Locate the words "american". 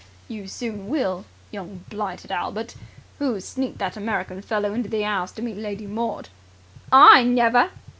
3.95-4.41